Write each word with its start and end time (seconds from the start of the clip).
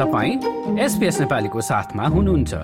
तपाईँ 0.00 0.78
एसपिएस 0.80 1.20
नेपालीको 1.20 1.60
साथमा 1.60 2.04
हुनुहुन्छ। 2.08 2.54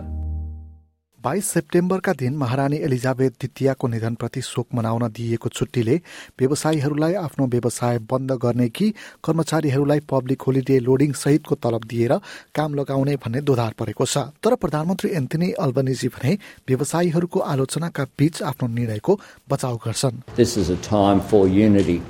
बाइस 1.21 1.47
सेप्टेम्बरका 1.47 2.13
दिन 2.13 2.37
महारानी 2.37 2.77
एलिजाबेथ 2.87 3.31
द्वितीयको 3.31 3.89
निधनप्रति 3.89 4.41
शोक 4.43 4.67
मनाउन 4.75 5.09
दिइएको 5.13 5.49
छुट्टीले 5.49 5.97
व्यवसायीहरूलाई 6.41 7.15
आफ्नो 7.15 7.47
व्यवसाय 7.47 7.99
बन्द 8.09 8.33
गर्ने 8.41 8.69
कि 8.69 8.89
कर्मचारीहरूलाई 9.25 10.01
पब्लिक 10.09 10.43
होलिडे 10.43 10.79
लोडिङ 10.89 11.13
सहितको 11.13 11.55
तलब 11.61 11.85
दिएर 11.85 12.19
काम 12.55 12.75
लगाउने 12.75 13.17
भन्ने 13.21 13.41
दोधार 13.45 13.75
परेको 13.79 14.05
छ। 14.07 14.33
तर 14.41 14.55
प्रधानमन्त्री 14.57 15.11
एन्थनी 15.21 15.53
अल्बनिजी 15.61 16.09
भने 16.17 16.39
व्यवसायीहरूको 16.69 17.41
आलोचनाका 17.53 18.05
बीच 18.19 18.43
आफ्नो 18.43 18.69
निर्णयको 18.81 19.21
बचाउ 19.51 19.77
गर्छन्। 19.85 20.23
This 20.37 20.57
is 20.57 20.71
a 20.71 20.81
time 20.89 21.21
for 21.21 21.47
unity 21.47 22.01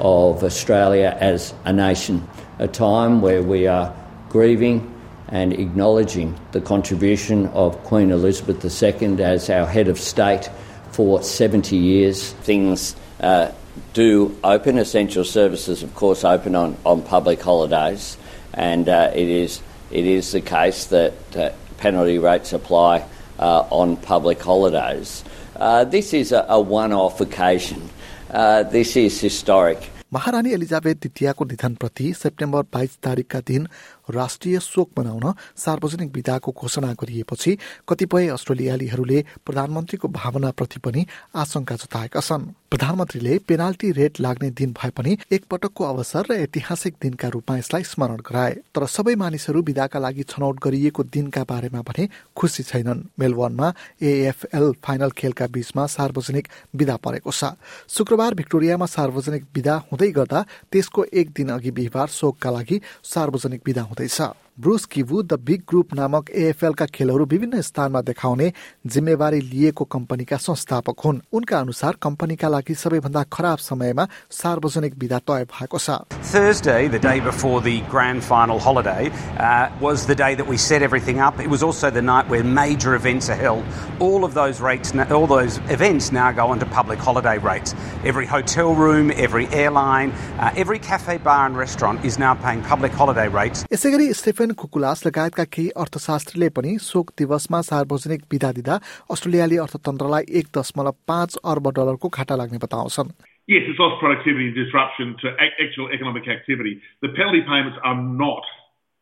of 0.00 0.42
Australia 0.42 1.18
as 1.20 1.52
a 1.64 1.72
nation, 1.72 2.24
a 2.58 2.66
time 2.66 3.20
where 3.20 3.44
we 3.54 3.68
are 3.68 3.92
grieving 4.33 4.95
and 5.27 5.53
acknowledging 5.53 6.39
the 6.51 6.61
contribution 6.61 7.47
of 7.47 7.83
Queen 7.83 8.11
Elizabeth 8.11 8.63
II 8.65 9.23
as 9.23 9.49
our 9.49 9.67
head 9.67 9.87
of 9.87 9.99
state 9.99 10.49
for 10.91 11.21
70 11.21 11.75
years. 11.75 12.33
Things 12.33 12.95
uh, 13.19 13.51
do 13.93 14.35
open, 14.43 14.77
essential 14.77 15.23
services, 15.23 15.83
of 15.83 15.93
course, 15.95 16.23
open 16.23 16.55
on, 16.55 16.77
on 16.85 17.01
public 17.01 17.41
holidays, 17.41 18.17
and 18.53 18.89
uh, 18.89 19.11
it, 19.13 19.29
is, 19.29 19.61
it 19.91 20.05
is 20.05 20.31
the 20.31 20.41
case 20.41 20.85
that 20.85 21.13
uh, 21.35 21.51
penalty 21.77 22.17
rates 22.17 22.53
apply 22.53 23.05
uh, 23.39 23.67
on 23.69 23.97
public 23.97 24.41
holidays. 24.41 25.23
Uh, 25.55 25.83
this 25.83 26.13
is 26.13 26.31
a, 26.31 26.45
a 26.49 26.59
one 26.59 26.91
off 26.93 27.21
occasion. 27.21 27.89
Uh, 28.31 28.63
this 28.63 28.95
is 28.95 29.19
historic. 29.21 29.89
महारानी 30.13 30.51
Elizabeth 30.53 30.95
द्वितीयको 31.01 31.45
निधनप्रति 31.45 32.13
September 32.17 32.61
बाइस 32.73 32.97
तारिकका 33.03 33.39
दिन 33.47 33.67
राष्ट्रिय 34.08 34.58
शोक 34.60 34.90
मनाउन 34.98 35.32
सार्वजनिक 35.56 36.12
विदाको 36.14 36.52
घोषणा 36.52 36.92
गरिएपछि 36.92 37.56
कतिपय 37.88 38.28
अस्ट्रेलियालीहरूले 38.28 39.24
प्रधानमन्त्रीको 39.46 40.08
भावनाप्रति 40.08 40.80
पनि 40.80 41.06
आशंका 41.34 41.76
जताएका 41.76 42.20
छन्। 42.20 42.50
प्रधानमन्त्रीले 42.70 43.38
पेनाल्टी 43.48 43.90
रेट 43.92 44.20
लाग्ने 44.20 44.50
दिन 44.50 44.72
भए 44.72 44.90
पनि 44.90 45.16
एकपटकको 45.32 45.84
अवसर 45.84 46.26
र 46.30 46.32
ऐतिहासिक 46.44 46.94
दिनका 47.02 47.28
रूपमा 47.28 47.56
यसलाई 47.58 47.82
स्मरण 47.84 48.20
गराए। 48.26 48.52
तर 48.74 48.86
सबै 48.86 49.14
मानिसहरू 49.14 49.62
विदाका 49.62 49.98
लागि 49.98 50.22
छनौट 50.22 50.58
गरिएको 50.58 51.02
दिनका 51.04 51.42
बारेमा 51.44 51.82
भने 51.82 52.08
खुसी 52.36 52.62
छैनन्। 52.62 53.04
मेलबर्नमा 53.18 53.72
एएफएल 54.02 54.72
फाइनल 54.84 55.10
खेलका 55.10 55.46
बीचमा 55.46 55.86
सार्वजनिक 55.86 56.48
विदा 56.74 56.96
परेको 56.96 57.30
छ। 57.30 57.54
शुक्रबार 57.88 58.34
भिक्टोरियामा 58.34 58.86
सार्वजनिक 58.86 59.44
विदा 59.54 59.74
हुँदै 59.88 60.10
गर्दा 60.10 60.44
त्यसको 60.72 61.04
एक 61.14 61.30
दिन 61.30 61.48
अघि 61.54 61.70
बिहिबार 61.70 62.08
शोकका 62.10 62.50
लागि 62.50 62.80
सार्वजनिक 63.04 63.62
विदा 63.66 63.82
Tại? 63.96 64.43
ब्रुस 64.60 64.84
किभु 64.86 65.22
द 65.22 65.32
बिग 65.46 65.62
ग्रुप 65.68 65.94
नामक 65.94 66.28
एएफएलका 66.30 66.86
खेलहरू 66.94 67.24
विभिन्न 67.26 67.60
स्थानमा 67.60 68.00
देखाउने 68.00 68.52
जिम्मेवारी 68.94 69.40
लिएको 69.40 69.84
कम्पनीका 69.92 70.36
संस्थापक 70.36 71.00
हुन् 71.04 71.18
उनका 71.34 71.58
अनुसार 71.58 71.96
कम्पनीका 72.02 72.48
लागि 72.48 72.74
सबैभन्दा 72.74 73.22
खराब 73.32 73.58
समयमा 73.58 74.06
सार्वजनिक 74.30 74.94
विदा 74.98 75.18
तय 75.30 75.44
भएको 75.50 75.78
छ 75.78 75.98
Thursday, 76.34 76.88
the 76.88 76.98
day 76.98 77.18
before 77.20 77.60
the 77.60 77.80
grand 77.90 78.22
final 78.24 78.58
holiday, 78.58 79.10
uh, 79.38 79.68
was 79.80 80.06
the 80.06 80.14
day 80.14 80.34
that 80.34 80.46
we 80.46 80.56
set 80.56 80.82
everything 80.82 81.20
up. 81.20 81.38
It 81.40 81.50
was 81.50 81.62
also 81.62 81.90
the 81.90 82.02
night 82.02 82.28
where 82.28 82.42
major 82.42 82.94
events 82.94 83.28
are 83.28 83.38
held. 83.42 83.64
All 84.00 84.24
of 84.24 84.34
those 84.34 84.60
rates, 84.60 84.94
all 85.18 85.26
those 85.26 85.58
events 85.76 86.10
now 86.12 86.30
go 86.32 86.46
onto 86.54 86.66
public 86.66 86.98
holiday 86.98 87.36
rates. 87.38 87.74
Every 88.04 88.26
hotel 88.26 88.74
room, 88.74 89.12
every 89.26 89.46
airline, 89.48 90.14
uh, 90.38 90.50
every 90.64 90.80
cafe, 90.80 91.18
bar, 91.18 91.46
and 91.46 91.56
restaurant 91.56 92.04
is 92.04 92.18
now 92.18 92.34
paying 92.46 92.64
public 92.72 92.92
holiday 93.02 93.28
rates. 93.28 93.64
यसै 93.72 93.90
गरी 93.90 94.12
Stephen 94.22 94.43
कुकुलास 94.43 95.05
लगायतका 95.07 95.43
केही 95.55 95.69
अर्थशास्त्रीले 95.83 96.49
पनि 96.57 96.77
शोक 96.81 97.11
दिवसमा 97.19 97.61
सार्वजनिक 97.69 98.21
विदा 98.31 98.51
दिँदा 98.57 98.75
अस्ट्रेलियाली 99.13 99.57
अर्थतन्त्रलाई 99.65 100.23
एक 100.39 100.47
दशमलव 100.57 100.95
पाँच 101.07 101.37
अर्ब 101.51 101.65
डलरको 101.79 102.07
घाटा 102.09 102.35
लाग्ने 102.35 102.59
बताउँछन् 102.65 103.11
Yes, 103.49 103.65
it's 103.65 103.79
lost 103.81 103.97
productivity 103.99 104.45
and 104.49 104.55
disruption 104.55 105.15
to 105.21 105.29
ac- 105.41 105.57
actual 105.57 105.89
economic 105.89 106.27
activity. 106.27 106.73
The 107.01 107.09
penalty 107.09 107.41
payments 107.41 107.79
are 107.83 107.97
not 107.97 108.45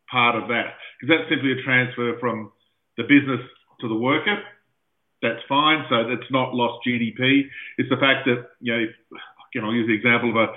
part 0.10 0.36
of 0.40 0.48
that 0.48 0.80
because 0.96 1.10
that's 1.12 1.28
simply 1.28 1.52
a 1.52 1.60
transfer 1.64 2.16
from 2.22 2.52
the 2.96 3.04
business 3.04 3.44
to 3.82 3.90
the 3.90 4.00
worker. 4.00 4.40
That's 5.22 5.44
fine. 5.50 5.84
So 5.90 5.96
it's 6.16 6.32
not 6.32 6.54
lost 6.54 6.88
GDP. 6.88 7.50
It's 7.78 7.90
the 7.90 8.00
fact 8.00 8.24
that, 8.32 8.48
you 8.62 8.72
know, 8.72 8.80
if, 8.88 8.96
again, 9.52 9.66
I'll 9.66 9.76
use 9.76 9.88
the 9.92 10.00
example 10.00 10.32
of 10.32 10.38
a 10.38 10.48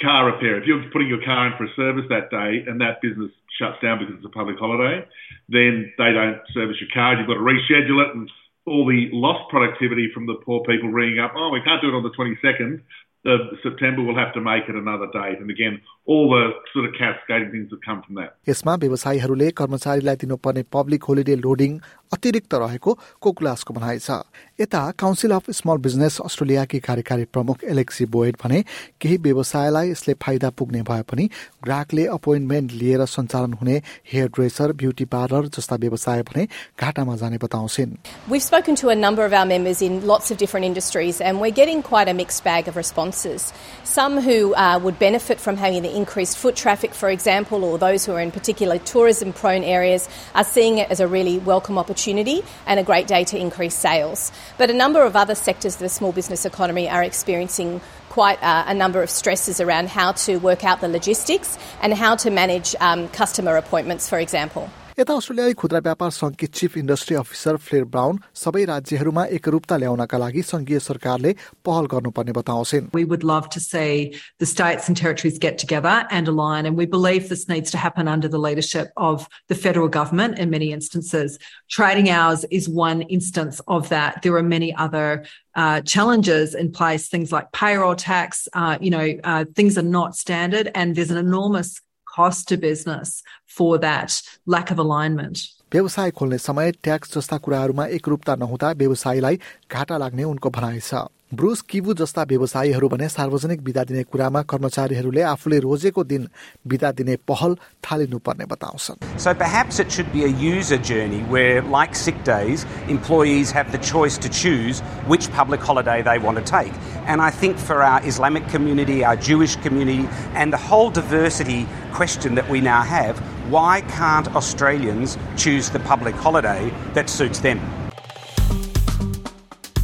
car 0.00 0.26
repair. 0.26 0.58
If 0.58 0.66
you're 0.66 0.82
putting 0.92 1.08
your 1.08 1.22
car 1.24 1.46
in 1.48 1.56
for 1.58 1.64
a 1.64 1.74
service 1.74 2.06
that 2.08 2.30
day 2.30 2.64
and 2.66 2.80
that 2.80 3.02
business 3.02 3.30
shuts 3.58 3.78
down 3.82 3.98
because 3.98 4.14
it's 4.16 4.26
a 4.26 4.34
public 4.34 4.58
holiday, 4.58 5.04
then 5.48 5.92
they 5.98 6.12
don't 6.14 6.38
service 6.54 6.76
your 6.80 6.90
car. 6.94 7.18
You've 7.18 7.26
got 7.26 7.40
to 7.40 7.46
reschedule 7.46 8.02
it 8.06 8.14
and 8.14 8.30
all 8.66 8.86
the 8.86 9.08
lost 9.12 9.48
productivity 9.50 10.10
from 10.12 10.26
the 10.26 10.36
poor 10.44 10.60
people 10.62 10.90
ringing 10.90 11.18
up, 11.18 11.32
oh, 11.34 11.50
we 11.50 11.62
can't 11.64 11.80
do 11.80 11.88
it 11.88 11.96
on 11.96 12.02
the 12.04 12.12
22nd 12.12 12.82
of 13.25 13.39
September, 13.63 14.03
we'll 14.03 14.17
have 14.17 14.33
to 14.33 14.41
make 14.41 14.67
it 14.67 14.75
another 14.75 15.07
date. 15.13 15.39
And 15.39 15.49
again, 15.49 15.81
all 16.05 16.29
the 16.29 16.51
sort 16.73 16.85
of 16.85 16.91
cascading 16.99 17.51
things 17.51 17.69
that 17.69 17.79
come 17.85 18.01
from 18.03 18.15
that. 18.19 18.35
यसमा 18.47 18.75
व्यवसायीहरूले 18.83 19.49
कर्मचारीलाई 19.59 20.15
दिनुपर्ने 20.23 20.63
public 20.75 21.03
holiday 21.09 21.35
loading 21.45 21.77
अतिरिक्त 22.13 22.53
रहेको 22.63 22.91
कोकुलासको 23.23 23.73
भनाइ 23.73 23.99
छ 24.05 24.17
यता 24.61 24.81
council 25.03 25.31
of 25.35 25.49
small 25.59 25.77
business 25.85 26.19
अस्ट्रेलियाकी 26.25 26.79
कार्यकारी 26.87 27.25
प्रमुख 27.35 27.63
एलेक्सी 27.75 28.05
बोयड 28.15 28.35
भने 28.43 28.59
केही 29.01 29.17
व्यवसायलाई 29.27 29.89
यसले 29.91 30.13
फाइदा 30.25 30.49
पुग्ने 30.59 30.81
भए 30.91 31.07
पनि 31.13 31.29
ग्राहकले 31.63 32.05
अपोइन्टमेन्ट 32.17 32.71
लिएर 32.81 33.05
सञ्चालन 33.13 33.53
हुने 33.61 33.77
हेयर 34.11 34.27
ड्रेसर 34.39 34.73
ब्युटी 34.83 35.05
पार्लर 35.15 35.47
जस्ता 35.59 35.75
व्यवसाय 35.85 36.21
भने 36.33 36.47
घाटामा 36.79 37.15
जाने 37.23 37.37
बताउँछिन् 37.45 37.95
We've 38.35 38.47
spoken 38.49 38.75
to 38.83 38.89
a 38.89 38.99
number 39.05 39.25
of 39.29 39.39
our 39.39 39.49
members 39.55 39.81
in 39.81 39.97
lots 40.13 40.35
of 40.35 40.43
different 40.43 40.65
industries, 40.65 41.21
and 41.21 41.41
we're 41.41 41.57
getting 41.63 41.81
quite 41.81 42.13
a 42.15 42.17
mixed 42.21 42.43
bag 42.43 42.67
of 42.67 42.77
responses. 43.08 43.52
Some 43.84 44.20
who 44.20 44.54
uh, 44.54 44.78
would 44.82 44.98
benefit 44.98 45.40
from 45.40 45.56
having 45.56 45.82
the 45.82 45.94
increased 45.94 46.36
foot 46.36 46.56
traffic, 46.56 46.92
for 46.92 47.08
example, 47.08 47.64
or 47.64 47.78
those 47.78 48.04
who 48.04 48.12
are 48.12 48.20
in 48.20 48.30
particular 48.30 48.78
tourism 48.78 49.32
prone 49.32 49.64
areas, 49.64 50.08
are 50.34 50.44
seeing 50.44 50.78
it 50.78 50.90
as 50.90 51.00
a 51.00 51.06
really 51.06 51.38
welcome 51.38 51.78
opportunity 51.78 52.42
and 52.66 52.78
a 52.78 52.82
great 52.82 53.06
day 53.06 53.24
to 53.24 53.38
increase 53.38 53.74
sales. 53.74 54.30
But 54.58 54.70
a 54.70 54.74
number 54.74 55.02
of 55.02 55.16
other 55.16 55.34
sectors 55.34 55.74
of 55.74 55.80
the 55.80 55.88
small 55.88 56.12
business 56.12 56.44
economy 56.44 56.88
are 56.88 57.02
experiencing 57.02 57.80
quite 58.10 58.42
uh, 58.42 58.64
a 58.66 58.74
number 58.74 59.02
of 59.02 59.10
stresses 59.10 59.60
around 59.60 59.88
how 59.88 60.12
to 60.12 60.36
work 60.38 60.64
out 60.64 60.80
the 60.80 60.88
logistics 60.88 61.58
and 61.80 61.94
how 61.94 62.16
to 62.16 62.30
manage 62.30 62.74
um, 62.80 63.08
customer 63.08 63.56
appointments, 63.56 64.08
for 64.08 64.18
example. 64.18 64.68
यता 64.99 65.13
अस्ट्रेलियाली 65.17 65.53
खुद्रा 65.57 65.79
व्यापार 65.85 66.09
संघकी 66.13 66.47
chief 66.53 66.75
industry 66.77 67.15
officer 67.17 67.55
Fleur 67.67 67.85
Brown 67.93 68.17
सबै 68.37 68.63
राज्यहरूमा 68.69 69.23
एकरूपता 69.37 69.77
ल्याउनका 69.83 70.17
लागि 70.23 70.41
संघीय 70.49 70.79
सरकारले 70.87 71.31
पहल 71.65 71.85
गर्नुपर्ने 71.93 72.31
बताउँछिन् 72.37 72.89
We 72.93 73.05
would 73.13 73.23
love 73.29 73.47
to 73.55 73.59
see 73.59 74.19
the 74.43 74.45
states 74.45 74.89
and 74.91 74.99
territories 74.99 75.39
get 75.45 75.57
together 75.63 75.95
and 76.17 76.29
align, 76.33 76.67
and 76.69 76.77
we 76.81 76.85
believe 76.85 77.29
this 77.29 77.47
needs 77.53 77.71
to 77.71 77.79
happen 77.85 78.11
under 78.15 78.29
the 78.35 78.41
leadership 78.43 78.91
of 79.07 79.25
the 79.53 79.57
federal 79.63 79.89
government 79.95 80.37
in 80.37 80.51
many 80.51 80.71
instances. 80.71 81.39
Trading 81.77 82.11
hours 82.17 82.43
is 82.59 82.69
one 82.69 83.01
instance 83.17 83.61
of 83.77 83.89
that. 83.95 84.21
There 84.21 84.35
are 84.41 84.43
many 84.51 84.69
other 84.87 85.07
uh, 85.55 85.81
challenges 85.81 86.53
in 86.53 86.71
place, 86.71 87.07
things 87.15 87.31
like 87.31 87.51
payroll 87.51 87.95
tax, 87.95 88.47
uh, 88.53 88.77
you 88.79 88.93
know, 88.97 89.07
uh, 89.23 89.45
things 89.55 89.81
are 89.83 89.89
not 89.97 90.15
standard, 90.15 90.71
and 90.75 90.95
there's 90.95 91.15
an 91.17 91.17
enormous 91.25 91.81
cost 92.07 92.47
to 92.47 92.57
business 92.57 93.21
for 93.57 93.77
that 93.79 94.21
lack 94.47 94.71
of 94.71 94.79
alignment. 94.79 95.37
व्यवसाय 95.73 96.11
खोल्ने 96.11 96.37
समय 96.37 96.71
tax 96.83 97.13
जस्ता 97.17 97.37
कुराहरूमा 97.37 97.85
एकरूपता 97.97 98.35
नहुँदा 98.35 98.71
व्यवसायीलाई 98.71 99.39
घाटा 99.71 99.97
लाग्ने 99.97 100.23
उनको 100.23 100.49
भनाइ 100.49 100.79
छ 100.79 100.93
ब्रुस 101.33 101.61
किबु 101.69 101.93
जस्ता 101.99 102.23
व्यवसायीहरू 102.29 102.87
भने 102.89 103.07
सार्वजनिक 103.09 103.61
विदा 103.65 103.83
दिने 103.89 104.03
कुरामा 104.13 104.41
कर्मचारीहरूले 104.51 105.21
आफूले 105.29 105.59
रोजेको 105.65 106.03
दिन 106.11 106.27
विदा 106.73 106.91
दिने 106.99 107.15
पहल 107.31 107.55
थालिनुपर्ने 107.85 108.45
बताउँछन् 108.51 109.17
So 109.23 109.33
perhaps 109.33 109.79
it 109.79 109.91
should 109.91 110.11
be 110.13 110.23
a 110.25 110.31
user 110.43 110.77
journey 110.77 111.21
where, 111.33 111.63
like 111.63 111.95
sick 111.95 112.23
days, 112.23 112.65
employees 112.87 113.51
have 113.51 113.71
the 113.71 113.81
choice 113.89 114.19
to 114.19 114.29
choose 114.29 114.81
which 115.13 115.31
public 115.31 115.59
holiday 115.59 116.01
they 116.03 116.17
want 116.19 116.37
to 116.37 116.45
take. 116.51 116.73
And 117.07 117.21
I 117.21 117.31
think 117.31 117.57
for 117.57 117.81
our 117.81 118.05
Islamic 118.05 118.47
community, 118.49 119.03
our 119.03 119.15
Jewish 119.15 119.55
community, 119.67 120.07
and 120.35 120.53
the 120.53 120.63
whole 120.69 120.91
diversity 120.91 121.65
question 121.93 122.35
that 122.35 122.47
we 122.47 122.61
now 122.61 122.81
have, 122.81 123.17
why 123.49 123.81
can't 123.95 124.35
Australians 124.35 125.17
choose 125.35 125.71
the 125.71 125.79
public 125.79 126.13
holiday 126.15 126.71
that 126.93 127.09
suits 127.09 127.39
them? 127.39 127.69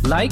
like 0.05 0.31